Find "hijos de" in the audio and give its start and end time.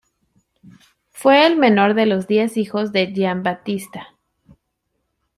2.57-3.13